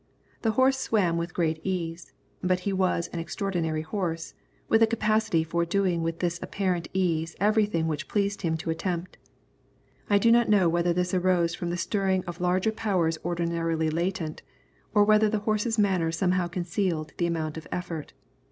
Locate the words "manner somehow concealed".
15.77-17.13